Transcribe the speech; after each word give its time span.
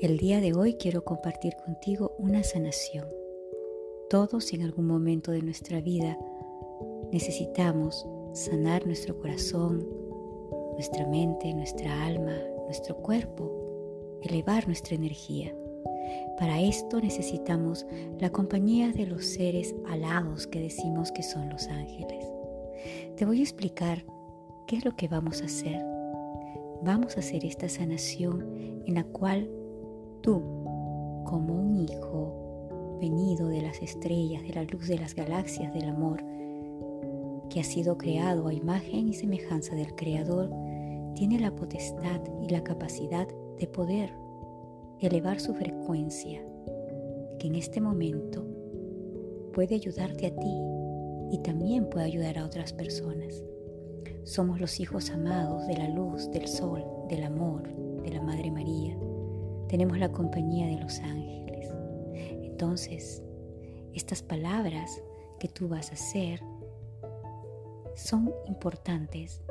El 0.00 0.18
día 0.18 0.40
de 0.40 0.54
hoy 0.54 0.74
quiero 0.74 1.04
compartir 1.04 1.52
contigo 1.64 2.16
una 2.18 2.42
sanación. 2.42 3.06
Todos 4.10 4.52
en 4.52 4.62
algún 4.62 4.88
momento 4.88 5.30
de 5.30 5.40
nuestra 5.40 5.80
vida 5.80 6.18
necesitamos 7.12 8.04
sanar 8.32 8.84
nuestro 8.84 9.16
corazón, 9.20 9.86
nuestra 10.72 11.06
mente, 11.06 11.54
nuestra 11.54 12.04
alma, 12.04 12.36
nuestro 12.64 12.96
cuerpo, 12.96 14.18
elevar 14.22 14.66
nuestra 14.66 14.96
energía. 14.96 15.54
Para 16.36 16.60
esto 16.60 17.00
necesitamos 17.00 17.86
la 18.18 18.30
compañía 18.30 18.90
de 18.90 19.06
los 19.06 19.24
seres 19.24 19.76
alados 19.86 20.48
que 20.48 20.60
decimos 20.60 21.12
que 21.12 21.22
son 21.22 21.50
los 21.50 21.68
ángeles. 21.68 22.26
Te 23.14 23.24
voy 23.24 23.38
a 23.38 23.44
explicar 23.44 24.04
qué 24.66 24.78
es 24.78 24.84
lo 24.84 24.96
que 24.96 25.06
vamos 25.06 25.40
a 25.40 25.44
hacer. 25.44 25.91
Vamos 26.84 27.16
a 27.16 27.20
hacer 27.20 27.44
esta 27.44 27.68
sanación 27.68 28.82
en 28.86 28.94
la 28.94 29.04
cual 29.04 29.48
tú, 30.20 30.42
como 31.24 31.54
un 31.54 31.76
hijo 31.76 32.98
venido 33.00 33.48
de 33.48 33.62
las 33.62 33.80
estrellas, 33.80 34.42
de 34.42 34.54
la 34.54 34.64
luz 34.64 34.88
de 34.88 34.98
las 34.98 35.14
galaxias 35.14 35.72
del 35.72 35.88
amor, 35.88 36.24
que 37.50 37.60
ha 37.60 37.64
sido 37.64 37.96
creado 37.98 38.48
a 38.48 38.54
imagen 38.54 39.08
y 39.08 39.14
semejanza 39.14 39.76
del 39.76 39.94
Creador, 39.94 40.50
tiene 41.14 41.38
la 41.38 41.54
potestad 41.54 42.20
y 42.40 42.48
la 42.48 42.64
capacidad 42.64 43.28
de 43.58 43.66
poder 43.68 44.12
elevar 44.98 45.38
su 45.38 45.54
frecuencia, 45.54 46.44
que 47.38 47.46
en 47.46 47.54
este 47.54 47.80
momento 47.80 48.44
puede 49.52 49.76
ayudarte 49.76 50.26
a 50.26 50.34
ti 50.34 50.56
y 51.30 51.38
también 51.44 51.88
puede 51.88 52.06
ayudar 52.06 52.38
a 52.38 52.44
otras 52.44 52.72
personas. 52.72 53.44
Somos 54.24 54.60
los 54.60 54.78
hijos 54.78 55.10
amados 55.10 55.66
de 55.66 55.76
la 55.76 55.88
luz, 55.88 56.30
del 56.30 56.46
sol, 56.46 56.84
del 57.08 57.24
amor, 57.24 57.64
de 58.02 58.10
la 58.10 58.22
Madre 58.22 58.52
María. 58.52 58.96
Tenemos 59.68 59.98
la 59.98 60.12
compañía 60.12 60.68
de 60.68 60.80
los 60.80 61.00
ángeles. 61.00 61.68
Entonces, 62.14 63.20
estas 63.92 64.22
palabras 64.22 65.02
que 65.40 65.48
tú 65.48 65.68
vas 65.68 65.90
a 65.90 65.94
hacer 65.94 66.40
son 67.96 68.32
importantes 68.46 69.42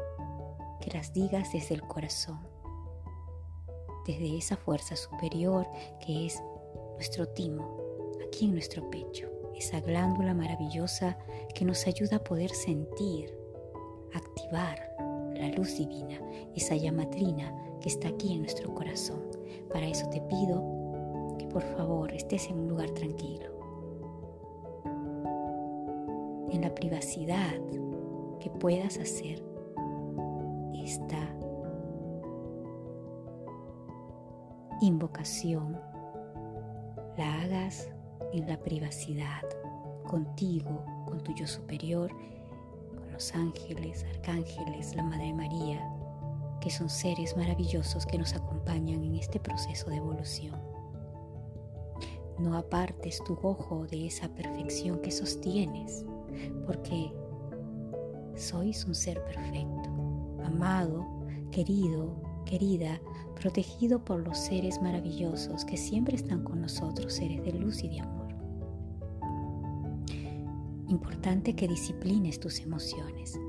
que 0.80 0.92
las 0.92 1.14
digas 1.14 1.52
desde 1.52 1.76
el 1.76 1.82
corazón, 1.82 2.40
desde 4.08 4.38
esa 4.38 4.56
fuerza 4.56 4.96
superior 4.96 5.68
que 6.00 6.28
es 6.28 6.42
nuestro 6.94 7.28
timo, 7.28 7.78
aquí 8.26 8.46
en 8.46 8.54
nuestro 8.54 8.90
pecho, 8.90 9.30
esa 9.54 9.82
glándula 9.82 10.34
maravillosa 10.34 11.18
que 11.54 11.66
nos 11.66 11.86
ayuda 11.88 12.18
a 12.18 12.24
poder 12.24 12.52
sentir, 12.52 13.41
activar 14.14 14.80
la 15.34 15.50
luz 15.50 15.78
divina, 15.78 16.20
esa 16.56 16.76
llamatrina 16.76 17.54
que 17.80 17.90
está 17.90 18.10
aquí 18.10 18.34
en 18.34 18.42
nuestro 18.42 18.74
corazón. 18.74 19.22
Para 19.72 19.88
eso 19.88 20.08
te 20.10 20.22
pido 20.22 21.36
que 21.38 21.48
por 21.48 21.64
favor 21.64 22.12
estés 22.14 22.48
en 22.50 22.60
un 22.60 22.68
lugar 22.68 22.90
tranquilo, 22.92 23.46
en 26.52 26.62
la 26.62 26.74
privacidad 26.76 27.60
que 28.40 28.50
puedas 28.50 28.98
hacer 28.98 29.44
esta 30.74 31.36
invocación 34.82 35.78
la 37.18 37.42
hagas 37.42 37.90
en 38.34 38.48
la 38.48 38.58
privacidad, 38.58 39.44
contigo, 40.08 40.84
con 41.06 41.22
tu 41.22 41.34
yo 41.36 41.46
superior, 41.46 42.12
ángeles, 43.36 44.04
arcángeles, 44.16 44.96
la 44.96 45.04
Madre 45.04 45.34
María, 45.34 45.80
que 46.60 46.72
son 46.72 46.90
seres 46.90 47.38
maravillosos 47.38 48.06
que 48.06 48.18
nos 48.18 48.34
acompañan 48.34 49.04
en 49.04 49.16
este 49.16 49.40
proceso 49.40 49.90
de 49.90 49.98
evolución. 49.98 50.60
No 52.40 52.58
apartes 52.58 53.24
tu 53.24 53.38
ojo 53.44 53.86
de 53.86 54.08
esa 54.08 54.28
perfección 54.30 55.00
que 55.02 55.12
sostienes, 55.12 56.04
porque 56.66 57.14
sois 58.36 58.84
un 58.86 58.96
ser 58.96 59.24
perfecto, 59.24 59.90
amado, 60.44 61.06
querido, 61.52 62.16
querida, 62.46 63.00
protegido 63.40 64.04
por 64.04 64.26
los 64.28 64.38
seres 64.38 64.82
maravillosos 64.82 65.64
que 65.66 65.78
siempre 65.78 66.16
están 66.16 66.44
con 66.44 66.62
nosotros, 66.62 67.14
seres 67.14 67.44
de 67.44 67.54
luz 67.54 67.84
y 67.84 67.90
de 67.90 68.00
amor. 68.00 68.21
Importante 70.92 71.56
que 71.56 71.70
disciplines 71.70 72.38
tus 72.38 72.60
emociones, 72.60 73.40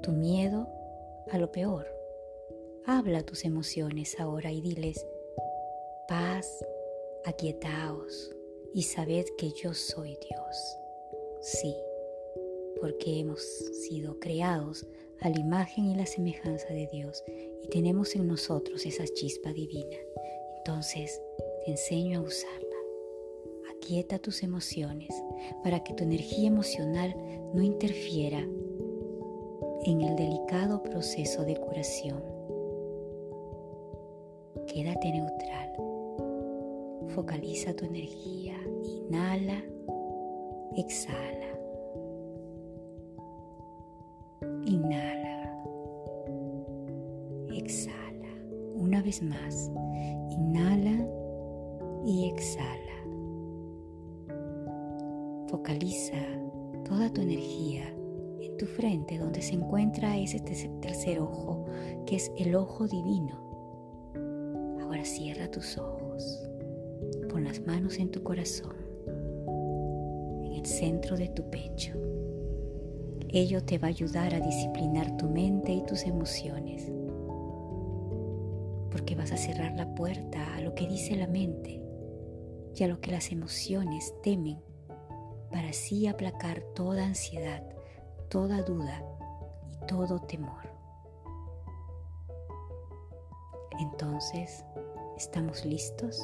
tu 0.00 0.12
miedo 0.12 0.68
a 1.28 1.36
lo 1.36 1.50
peor. 1.50 1.88
Habla 2.86 3.24
tus 3.24 3.44
emociones 3.44 4.20
ahora 4.20 4.52
y 4.52 4.60
diles, 4.60 5.04
paz, 6.06 6.64
aquietaos 7.24 8.30
y 8.72 8.84
sabed 8.84 9.24
que 9.36 9.50
yo 9.60 9.74
soy 9.74 10.16
Dios. 10.30 10.78
Sí, 11.40 11.74
porque 12.80 13.18
hemos 13.18 13.42
sido 13.42 14.20
creados 14.20 14.86
a 15.20 15.30
la 15.30 15.40
imagen 15.40 15.86
y 15.86 15.96
la 15.96 16.06
semejanza 16.06 16.68
de 16.68 16.86
Dios 16.92 17.24
y 17.60 17.68
tenemos 17.70 18.14
en 18.14 18.28
nosotros 18.28 18.86
esa 18.86 19.04
chispa 19.04 19.52
divina. 19.52 19.96
Entonces 20.58 21.20
te 21.64 21.72
enseño 21.72 22.20
a 22.20 22.22
usarla. 22.22 22.67
Aquieta 23.88 24.18
tus 24.18 24.42
emociones 24.42 25.08
para 25.64 25.82
que 25.82 25.94
tu 25.94 26.04
energía 26.04 26.46
emocional 26.46 27.16
no 27.54 27.62
interfiera 27.62 28.38
en 29.86 30.02
el 30.02 30.14
delicado 30.14 30.82
proceso 30.82 31.42
de 31.46 31.56
curación. 31.56 32.22
Quédate 34.66 35.10
neutral. 35.10 35.72
Focaliza 37.14 37.72
tu 37.72 37.86
energía. 37.86 38.58
Inhala, 38.84 39.64
exhala. 40.76 41.58
Inhala. 44.66 45.64
Exhala. 47.54 48.28
Una 48.74 49.00
vez 49.00 49.22
más. 49.22 49.70
Inhala 50.28 51.08
y 52.04 52.28
exhala. 52.28 52.97
Focaliza 55.48 56.16
toda 56.84 57.12
tu 57.12 57.22
energía 57.22 57.84
en 58.40 58.56
tu 58.58 58.66
frente 58.66 59.18
donde 59.18 59.40
se 59.40 59.54
encuentra 59.54 60.16
ese 60.16 60.40
tercer 60.40 61.20
ojo 61.20 61.64
que 62.06 62.16
es 62.16 62.30
el 62.38 62.54
ojo 62.54 62.86
divino. 62.86 63.48
Ahora 64.82 65.04
cierra 65.04 65.50
tus 65.50 65.78
ojos. 65.78 66.50
Pon 67.30 67.44
las 67.44 67.60
manos 67.60 67.98
en 67.98 68.10
tu 68.10 68.22
corazón, 68.22 68.76
en 70.44 70.52
el 70.52 70.66
centro 70.66 71.16
de 71.16 71.28
tu 71.28 71.48
pecho. 71.50 71.92
Ello 73.30 73.62
te 73.62 73.78
va 73.78 73.88
a 73.88 73.90
ayudar 73.90 74.34
a 74.34 74.40
disciplinar 74.40 75.16
tu 75.16 75.28
mente 75.28 75.72
y 75.72 75.84
tus 75.84 76.04
emociones, 76.04 76.90
porque 78.90 79.14
vas 79.14 79.32
a 79.32 79.36
cerrar 79.36 79.74
la 79.76 79.94
puerta 79.94 80.56
a 80.56 80.60
lo 80.62 80.74
que 80.74 80.86
dice 80.86 81.14
la 81.16 81.26
mente 81.26 81.82
y 82.74 82.82
a 82.82 82.88
lo 82.88 83.00
que 83.00 83.10
las 83.10 83.30
emociones 83.30 84.14
temen, 84.22 84.58
para 85.50 85.70
así 85.70 86.06
aplacar 86.06 86.60
toda 86.74 87.04
ansiedad, 87.04 87.62
toda 88.28 88.62
duda 88.62 89.02
y 89.70 89.86
todo 89.86 90.20
temor. 90.20 90.68
Entonces, 93.78 94.64
¿estamos 95.16 95.64
listos? 95.64 96.20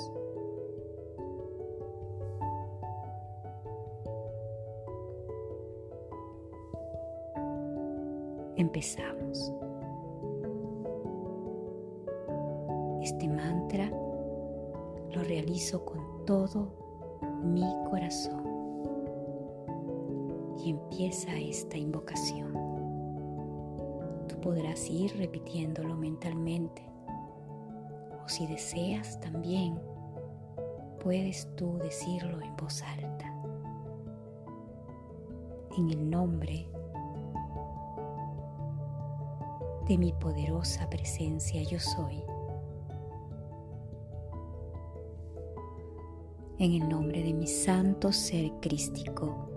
Empezamos. 8.57 9.53
Este 13.03 13.29
mantra 13.29 13.91
lo 15.11 15.23
realizo 15.23 15.85
con 15.85 16.25
todo 16.25 16.73
mi 17.43 17.67
corazón. 17.91 18.54
Empieza 20.65 21.31
esta 21.37 21.77
invocación. 21.77 22.55
Tú 24.27 24.41
podrás 24.41 24.89
ir 24.89 25.15
repitiéndolo 25.19 25.95
mentalmente. 25.95 26.83
O 28.25 28.29
si 28.29 28.47
deseas 28.47 29.21
también, 29.21 29.79
puedes 31.01 31.55
tú 31.57 31.77
decirlo 31.77 32.41
en 32.41 32.57
voz 32.57 32.83
alta. 32.83 33.31
En 35.77 35.91
el 35.91 36.09
nombre 36.09 36.67
de 39.87 39.99
mi 39.99 40.15
poderosa 40.15 40.89
presencia 40.89 41.63
yo 41.63 41.79
soy. 41.79 42.25
En 46.59 46.73
el 46.73 46.89
nombre 46.89 47.23
de 47.23 47.35
mi 47.35 47.49
santo 47.49 48.13
ser 48.13 48.51
crístico, 48.63 49.51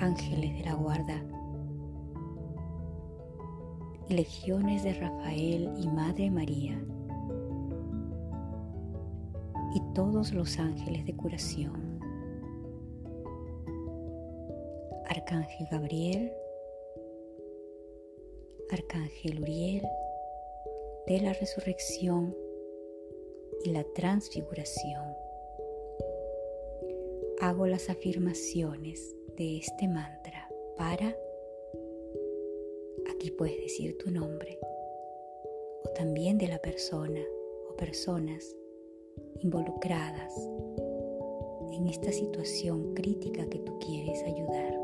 ángeles 0.00 0.54
de 0.56 0.64
la 0.64 0.74
guarda, 0.74 1.22
legiones 4.08 4.82
de 4.82 4.94
Rafael 4.94 5.70
y 5.78 5.88
Madre 5.88 6.30
María, 6.30 6.82
y 9.74 9.80
todos 9.94 10.32
los 10.32 10.58
ángeles 10.58 11.04
de 11.04 11.14
curación. 11.14 12.00
Arcángel 15.06 15.66
Gabriel, 15.70 16.32
Arcángel 18.70 19.42
Uriel, 19.42 19.86
de 21.06 21.20
la 21.20 21.32
resurrección 21.34 22.34
y 23.64 23.70
la 23.70 23.84
transfiguración. 23.94 25.14
Hago 27.40 27.66
las 27.66 27.90
afirmaciones 27.90 29.16
de 29.40 29.56
este 29.56 29.88
mantra 29.88 30.50
para, 30.76 31.16
aquí 33.10 33.30
puedes 33.30 33.56
decir 33.56 33.96
tu 33.96 34.10
nombre, 34.10 34.58
o 35.82 35.88
también 35.94 36.36
de 36.36 36.46
la 36.46 36.58
persona 36.58 37.22
o 37.70 37.74
personas 37.74 38.54
involucradas 39.38 40.34
en 41.72 41.86
esta 41.86 42.12
situación 42.12 42.92
crítica 42.92 43.48
que 43.48 43.60
tú 43.60 43.78
quieres 43.78 44.22
ayudar. 44.24 44.78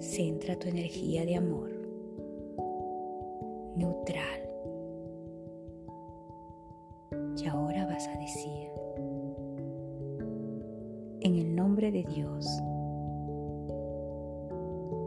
Centra 0.00 0.58
tu 0.58 0.68
energía 0.68 1.24
de 1.24 1.36
amor 1.36 1.73
Y 7.44 7.48
ahora 7.48 7.84
vas 7.84 8.08
a 8.08 8.18
decir, 8.18 8.70
en 11.20 11.34
el 11.34 11.54
nombre 11.54 11.92
de 11.92 12.02
Dios, 12.04 12.46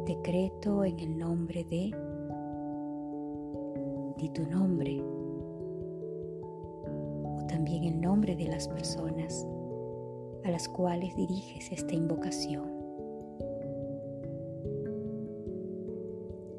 decreto 0.06 0.86
en 0.86 1.00
el 1.00 1.18
nombre 1.18 1.64
de 1.64 1.92
di 4.18 4.30
tu 4.30 4.46
nombre 4.46 5.02
o 6.84 7.46
también 7.48 7.86
el 7.86 8.00
nombre 8.00 8.36
de 8.36 8.48
las 8.48 8.68
personas 8.68 9.48
a 10.44 10.52
las 10.52 10.70
cuales 10.70 11.16
diriges 11.16 11.72
esta 11.72 11.96
invocación. 11.96 12.72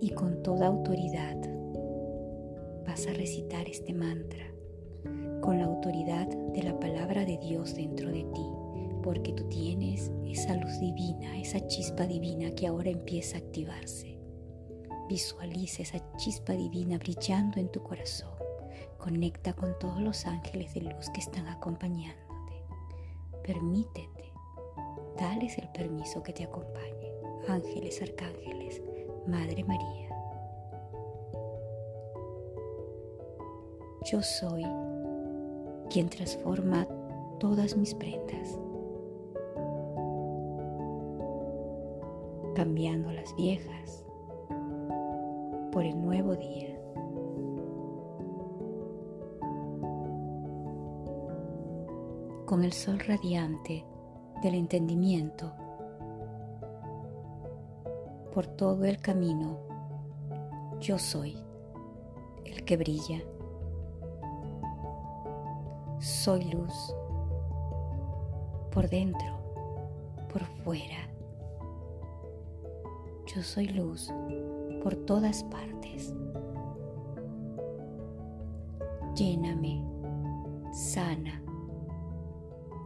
Y 0.00 0.10
con 0.10 0.42
toda 0.42 0.66
autoridad 0.66 1.36
vas 2.84 3.06
a 3.06 3.12
recitar 3.12 3.68
este 3.68 3.92
mantra, 3.92 4.57
con 5.48 5.60
la 5.60 5.64
autoridad 5.64 6.26
de 6.26 6.62
la 6.62 6.78
palabra 6.78 7.24
de 7.24 7.38
Dios 7.38 7.74
dentro 7.74 8.10
de 8.10 8.22
ti, 8.34 8.46
porque 9.02 9.32
tú 9.32 9.48
tienes 9.48 10.12
esa 10.26 10.54
luz 10.54 10.78
divina, 10.78 11.38
esa 11.38 11.66
chispa 11.68 12.06
divina 12.06 12.50
que 12.50 12.66
ahora 12.66 12.90
empieza 12.90 13.38
a 13.38 13.40
activarse. 13.40 14.20
Visualiza 15.08 15.84
esa 15.84 16.16
chispa 16.18 16.52
divina 16.52 16.98
brillando 16.98 17.58
en 17.58 17.72
tu 17.72 17.82
corazón. 17.82 18.34
Conecta 18.98 19.54
con 19.54 19.78
todos 19.78 20.02
los 20.02 20.26
ángeles 20.26 20.74
de 20.74 20.82
luz 20.82 21.08
que 21.14 21.20
están 21.20 21.48
acompañándote. 21.48 22.62
Permítete, 23.42 24.34
dales 25.16 25.56
el 25.56 25.70
permiso 25.70 26.22
que 26.22 26.34
te 26.34 26.44
acompañe. 26.44 27.10
Ángeles, 27.48 28.02
arcángeles, 28.02 28.82
Madre 29.26 29.64
María. 29.64 30.10
Yo 34.12 34.22
soy 34.22 34.64
quien 35.90 36.08
transforma 36.08 36.86
todas 37.38 37.76
mis 37.76 37.94
prendas, 37.94 38.58
cambiando 42.54 43.10
las 43.12 43.34
viejas 43.36 44.04
por 45.72 45.84
el 45.84 46.00
nuevo 46.00 46.34
día. 46.36 46.74
Con 52.46 52.64
el 52.64 52.72
sol 52.72 52.98
radiante 53.00 53.84
del 54.42 54.54
entendimiento 54.54 55.52
por 58.32 58.46
todo 58.46 58.84
el 58.84 58.98
camino, 58.98 59.58
yo 60.80 60.98
soy 60.98 61.36
el 62.44 62.64
que 62.64 62.76
brilla. 62.76 63.20
Soy 66.24 66.42
luz 66.50 66.92
por 68.72 68.88
dentro, 68.88 69.38
por 70.32 70.42
fuera. 70.64 71.08
Yo 73.32 73.40
soy 73.40 73.68
luz 73.68 74.12
por 74.82 74.96
todas 74.96 75.44
partes. 75.44 76.12
Lléname, 79.14 79.80
sana, 80.72 81.40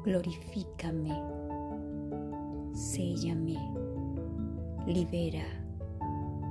glorifícame, 0.05 1.19
séllame, 2.75 3.57
libera, 4.87 5.47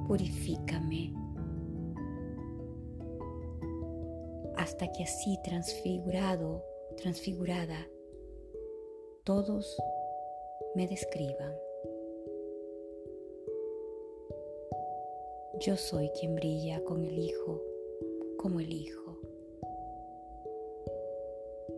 purifícame. 0.07 1.13
Hasta 4.57 4.91
que 4.91 5.03
así 5.03 5.37
transfigurado, 5.43 6.70
transfigurada, 7.01 7.89
todos 9.23 9.75
me 10.75 10.87
describan. 10.87 11.51
Yo 15.59 15.77
soy 15.77 16.09
quien 16.19 16.35
brilla 16.35 16.83
con 16.83 17.03
el 17.03 17.17
Hijo 17.17 17.59
como 18.37 18.59
el 18.59 18.71
Hijo. 18.71 19.19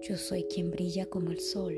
Yo 0.01 0.17
soy 0.17 0.43
quien 0.43 0.71
brilla 0.71 1.05
como 1.05 1.31
el 1.31 1.39
sol. 1.39 1.73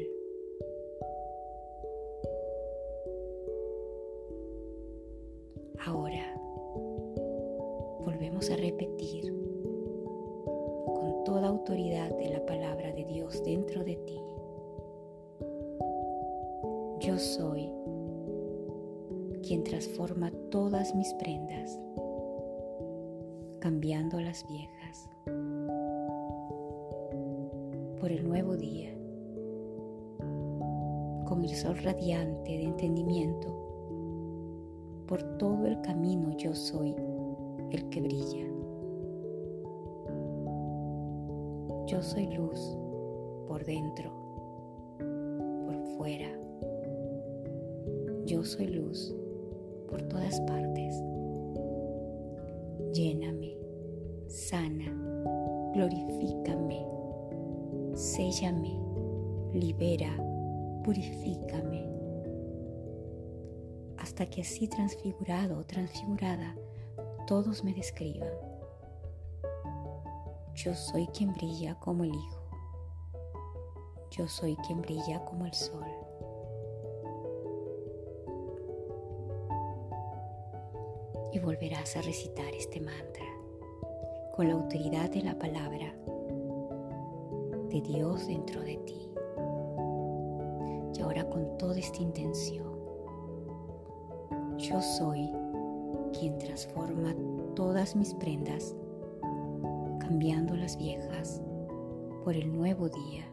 Yo 17.06 17.20
soy 17.20 17.70
quien 19.44 19.64
transforma 19.64 20.32
todas 20.50 20.96
mis 20.96 21.14
prendas 21.14 21.80
cambiando 23.60 24.20
las 24.20 24.44
viejas 24.48 25.08
por 28.00 28.12
el 28.12 28.28
nuevo 28.28 28.58
día, 28.58 28.92
con 31.28 31.44
el 31.44 31.50
sol 31.50 31.78
radiante 31.78 32.58
de 32.58 32.64
entendimiento, 32.64 33.50
por 35.06 35.22
todo 35.38 35.68
el 35.68 35.80
camino 35.82 36.36
yo 36.40 36.56
soy 36.56 36.96
el 37.70 37.88
que 37.90 38.02
brilla. 38.02 38.48
Yo 41.86 42.02
soy 42.02 42.26
luz 42.36 42.76
por 43.48 43.64
dentro, 43.64 44.12
por 45.68 45.78
fuera. 45.98 46.46
Yo 48.26 48.44
soy 48.44 48.68
luz 48.68 49.14
por 49.88 50.02
todas 50.04 50.42
partes. 50.42 50.96
Lléname 52.92 53.56
sana, 54.28 54.92
glorifícame, 55.74 56.86
séllame, 57.94 58.80
libera, 59.54 60.18
purifícame, 60.84 61.88
hasta 63.98 64.26
que 64.26 64.42
así 64.42 64.68
transfigurado 64.68 65.60
o 65.60 65.64
transfigurada 65.64 66.56
todos 67.28 67.64
me 67.64 67.74
describan. 67.74 68.34
Yo 70.56 70.74
soy 70.74 71.06
quien 71.08 71.34
brilla 71.34 71.76
como 71.80 72.04
el 72.04 72.12
Hijo. 72.12 72.42
Yo 74.10 74.28
soy 74.28 74.56
quien 74.66 74.82
brilla 74.82 75.24
como 75.26 75.46
el 75.46 75.54
sol. 75.54 75.95
Y 81.36 81.40
volverás 81.40 81.98
a 81.98 82.02
recitar 82.02 82.48
este 82.56 82.80
mantra 82.80 83.26
con 84.38 84.48
la 84.48 84.54
autoridad 84.54 85.10
de 85.10 85.22
la 85.22 85.38
palabra 85.38 85.94
de 87.70 87.82
Dios 87.82 88.26
dentro 88.28 88.62
de 88.62 88.78
ti. 88.78 89.10
Y 90.98 91.02
ahora 91.02 91.30
con 91.30 91.58
toda 91.58 91.78
esta 91.78 92.02
intención, 92.02 92.64
yo 94.58 94.82
soy 94.82 95.30
quien 96.18 96.38
transforma 96.38 97.14
todas 97.54 97.98
mis 97.98 98.14
prendas, 98.14 98.74
cambiando 100.00 100.56
las 100.56 100.78
viejas 100.78 101.42
por 102.24 102.34
el 102.38 102.50
nuevo 102.50 102.88
día, 102.88 103.26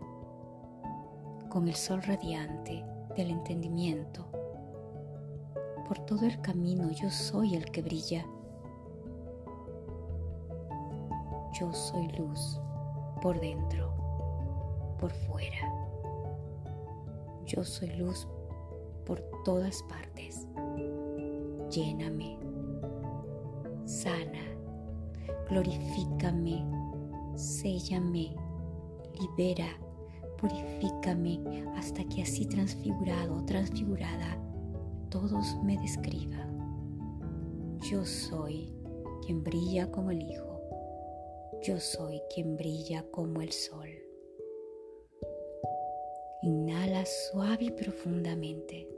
con 1.48 1.68
el 1.68 1.76
sol 1.76 2.02
radiante 2.02 2.84
del 3.16 3.30
entendimiento 3.30 4.31
por 5.86 5.98
todo 6.00 6.26
el 6.26 6.40
camino 6.40 6.90
yo 6.90 7.10
soy 7.10 7.54
el 7.54 7.64
que 7.66 7.82
brilla. 7.82 8.26
Yo 11.58 11.72
soy 11.72 12.08
luz 12.18 12.60
por 13.20 13.38
dentro, 13.40 13.92
por 14.98 15.12
fuera. 15.12 15.70
Yo 17.46 17.62
soy 17.64 17.88
luz 17.96 18.26
por 19.04 19.20
todas 19.44 19.82
partes. 19.84 20.46
Lléname, 21.70 22.38
sana, 23.84 24.42
glorifícame, 25.48 26.64
séllame, 27.36 28.34
libera, 29.20 29.68
purifícame 30.38 31.40
hasta 31.76 32.04
que 32.04 32.22
así 32.22 32.46
transfigurado, 32.46 33.44
transfigurada, 33.44 34.38
todos 35.12 35.56
me 35.62 35.76
describan. 35.76 36.48
Yo 37.90 38.06
soy 38.06 38.72
quien 39.26 39.44
brilla 39.44 39.90
como 39.90 40.10
el 40.10 40.22
Hijo. 40.22 40.58
Yo 41.60 41.78
soy 41.78 42.22
quien 42.34 42.56
brilla 42.56 43.04
como 43.10 43.42
el 43.42 43.52
sol. 43.52 43.90
Inhala 46.42 47.04
suave 47.04 47.64
y 47.64 47.70
profundamente. 47.70 48.88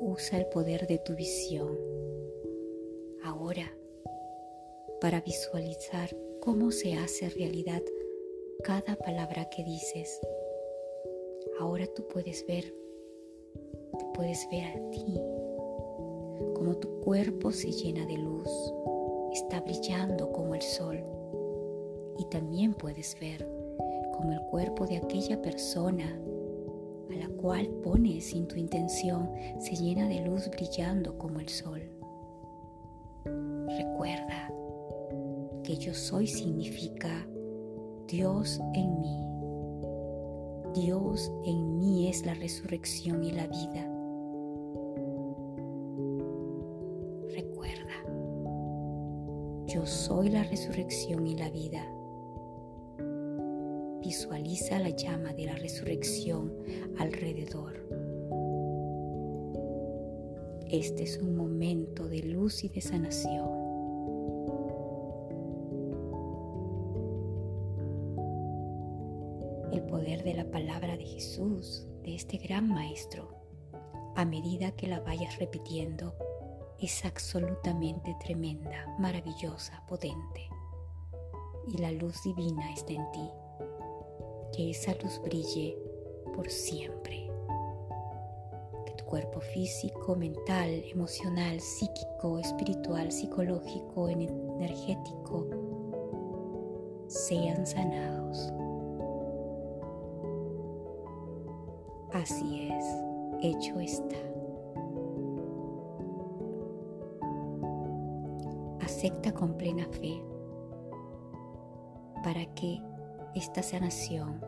Usa 0.00 0.40
el 0.40 0.46
poder 0.46 0.88
de 0.88 0.98
tu 0.98 1.14
visión 1.14 1.78
ahora 3.22 3.72
para 5.00 5.20
visualizar 5.20 6.10
cómo 6.40 6.72
se 6.72 6.94
hace 6.94 7.28
realidad 7.28 7.82
cada 8.64 8.96
palabra 8.96 9.48
que 9.48 9.62
dices. 9.62 10.20
Ahora 11.60 11.86
tú 11.86 12.08
puedes 12.08 12.44
ver, 12.46 12.79
puedes 14.20 14.46
ver 14.50 14.64
a 14.64 14.90
ti, 14.90 15.18
como 16.54 16.74
tu 16.74 17.00
cuerpo 17.00 17.50
se 17.50 17.72
llena 17.72 18.04
de 18.04 18.18
luz, 18.18 18.50
está 19.32 19.62
brillando 19.62 20.30
como 20.30 20.54
el 20.54 20.60
sol. 20.60 21.02
Y 22.18 22.26
también 22.26 22.74
puedes 22.74 23.18
ver 23.18 23.48
como 24.12 24.32
el 24.32 24.40
cuerpo 24.50 24.86
de 24.86 24.98
aquella 24.98 25.40
persona 25.40 26.20
a 27.10 27.16
la 27.16 27.30
cual 27.38 27.66
pones 27.82 28.26
sin 28.26 28.46
tu 28.46 28.56
intención 28.56 29.30
se 29.58 29.74
llena 29.74 30.06
de 30.06 30.20
luz 30.26 30.50
brillando 30.50 31.16
como 31.16 31.40
el 31.40 31.48
sol. 31.48 31.80
Recuerda 33.24 34.52
que 35.64 35.78
yo 35.78 35.94
soy 35.94 36.26
significa 36.26 37.26
Dios 38.06 38.60
en 38.74 39.00
mí. 39.00 39.26
Dios 40.74 41.32
en 41.46 41.78
mí 41.78 42.10
es 42.10 42.26
la 42.26 42.34
resurrección 42.34 43.24
y 43.24 43.32
la 43.32 43.46
vida. 43.46 43.96
Yo 49.72 49.86
soy 49.86 50.30
la 50.30 50.42
resurrección 50.42 51.28
y 51.28 51.36
la 51.36 51.48
vida. 51.48 51.86
Visualiza 54.00 54.80
la 54.80 54.88
llama 54.90 55.32
de 55.32 55.46
la 55.46 55.54
resurrección 55.54 56.52
alrededor. 56.98 57.86
Este 60.68 61.04
es 61.04 61.18
un 61.18 61.36
momento 61.36 62.08
de 62.08 62.22
luz 62.22 62.64
y 62.64 62.68
de 62.68 62.80
sanación. 62.80 63.60
el 69.72 69.82
poder 69.82 70.24
de 70.24 70.34
la 70.34 70.50
palabra 70.50 70.96
de 70.96 71.04
Jesús, 71.04 71.86
de 72.02 72.16
este 72.16 72.38
gran 72.38 72.68
Maestro, 72.68 73.28
a 74.16 74.24
medida 74.24 74.72
que 74.72 74.88
la 74.88 74.98
vayas 74.98 75.38
repitiendo, 75.38 76.16
es 76.80 77.04
absolutamente 77.04 78.16
tremenda, 78.20 78.94
maravillosa, 78.98 79.82
potente. 79.86 80.48
Y 81.68 81.78
la 81.78 81.92
luz 81.92 82.22
divina 82.24 82.72
está 82.72 82.92
en 82.92 83.10
ti. 83.12 83.30
Que 84.52 84.70
esa 84.70 84.94
luz 85.02 85.20
brille 85.22 85.76
por 86.34 86.50
siempre. 86.50 87.30
Que 88.86 88.92
tu 88.92 89.04
cuerpo 89.04 89.40
físico, 89.40 90.16
mental, 90.16 90.82
emocional, 90.90 91.60
psíquico, 91.60 92.38
espiritual, 92.38 93.12
psicológico, 93.12 94.08
energético 94.08 95.46
sean 97.08 97.66
sanados 97.66 98.52
Así 102.12 102.68
es, 102.68 102.84
hecho 103.40 103.78
está. 103.78 104.29
Acepta 109.00 109.32
con 109.32 109.54
plena 109.54 109.86
fe 109.86 110.22
para 112.22 112.44
que 112.54 112.82
esta 113.34 113.62
sanación 113.62 114.44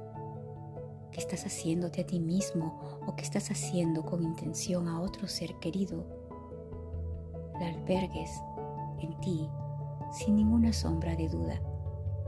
que 1.10 1.20
estás 1.20 1.46
haciéndote 1.46 2.02
a 2.02 2.06
ti 2.06 2.20
mismo 2.20 2.78
o 3.06 3.16
que 3.16 3.22
estás 3.22 3.50
haciendo 3.50 4.04
con 4.04 4.22
intención 4.22 4.88
a 4.88 5.00
otro 5.00 5.26
ser 5.26 5.54
querido, 5.54 6.04
la 7.58 7.68
albergues 7.68 8.30
en 8.98 9.18
ti 9.20 9.48
sin 10.12 10.36
ninguna 10.36 10.74
sombra 10.74 11.16
de 11.16 11.30
duda, 11.30 11.58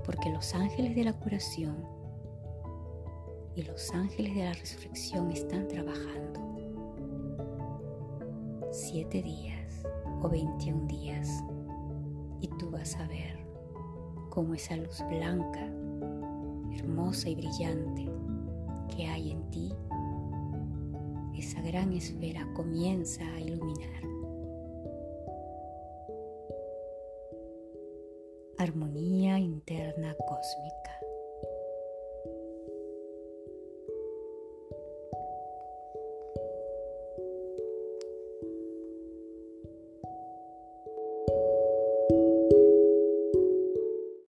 porque 0.02 0.30
los 0.30 0.54
ángeles 0.54 0.94
de 0.96 1.04
la 1.04 1.12
curación 1.12 1.86
y 3.54 3.64
los 3.64 3.90
ángeles 3.90 4.34
de 4.34 4.44
la 4.44 4.54
resurrección 4.54 5.30
están 5.30 5.68
trabajando. 5.68 6.40
Siete 8.70 9.20
días 9.20 9.82
o 10.22 10.30
veintiún 10.30 10.88
días 10.88 11.44
y 12.44 12.48
tú 12.58 12.70
vas 12.70 12.94
a 12.96 13.08
ver 13.08 13.38
cómo 14.28 14.52
esa 14.52 14.76
luz 14.76 15.02
blanca, 15.08 15.66
hermosa 16.76 17.30
y 17.30 17.36
brillante 17.36 18.06
que 18.94 19.06
hay 19.06 19.30
en 19.30 19.50
ti, 19.50 19.72
esa 21.38 21.62
gran 21.62 21.94
esfera 21.94 22.46
comienza 22.52 23.24
a 23.34 23.40
iluminar. 23.40 24.02
Armonía 28.58 29.38
interna 29.38 30.14
cósmica. 30.28 31.03